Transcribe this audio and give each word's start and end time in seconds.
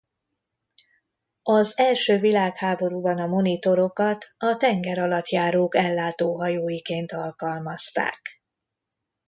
Az 1.43 1.77
első 1.77 2.19
világháborúban 2.19 3.17
a 3.19 3.27
monitorokat 3.27 4.33
a 4.37 4.55
tengeralattjárók 4.57 5.75
ellátóhajóiként 5.75 7.11
alkalmazták. 7.11 8.41